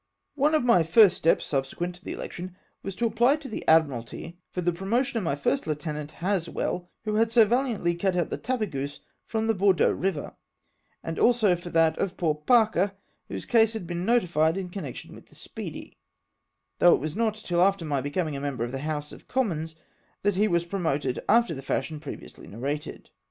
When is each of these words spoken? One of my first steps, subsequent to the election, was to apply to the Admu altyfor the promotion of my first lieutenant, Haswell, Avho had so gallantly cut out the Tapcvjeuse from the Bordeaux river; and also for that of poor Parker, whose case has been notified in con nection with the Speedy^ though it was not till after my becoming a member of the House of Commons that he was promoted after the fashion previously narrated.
One 0.33 0.55
of 0.55 0.63
my 0.63 0.81
first 0.81 1.15
steps, 1.15 1.45
subsequent 1.45 1.93
to 1.93 2.03
the 2.03 2.13
election, 2.13 2.55
was 2.81 2.95
to 2.95 3.05
apply 3.05 3.35
to 3.35 3.47
the 3.47 3.63
Admu 3.67 4.03
altyfor 4.03 4.65
the 4.65 4.73
promotion 4.73 5.19
of 5.19 5.23
my 5.23 5.35
first 5.35 5.67
lieutenant, 5.67 6.13
Haswell, 6.13 6.89
Avho 7.05 7.19
had 7.19 7.31
so 7.31 7.47
gallantly 7.47 7.93
cut 7.93 8.15
out 8.15 8.31
the 8.31 8.37
Tapcvjeuse 8.39 8.97
from 9.27 9.45
the 9.45 9.53
Bordeaux 9.53 9.91
river; 9.91 10.33
and 11.03 11.19
also 11.19 11.55
for 11.55 11.69
that 11.69 11.99
of 11.99 12.17
poor 12.17 12.33
Parker, 12.33 12.93
whose 13.27 13.45
case 13.45 13.73
has 13.73 13.83
been 13.83 14.03
notified 14.03 14.57
in 14.57 14.71
con 14.71 14.85
nection 14.85 15.11
with 15.13 15.27
the 15.27 15.35
Speedy^ 15.35 15.97
though 16.79 16.95
it 16.95 16.99
was 16.99 17.15
not 17.15 17.35
till 17.35 17.61
after 17.61 17.85
my 17.85 18.01
becoming 18.01 18.35
a 18.35 18.41
member 18.41 18.63
of 18.63 18.71
the 18.71 18.79
House 18.79 19.11
of 19.11 19.27
Commons 19.27 19.75
that 20.23 20.33
he 20.33 20.47
was 20.47 20.65
promoted 20.65 21.19
after 21.29 21.53
the 21.53 21.61
fashion 21.61 21.99
previously 21.99 22.47
narrated. 22.47 23.11